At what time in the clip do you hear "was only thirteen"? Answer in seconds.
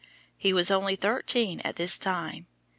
0.51-1.59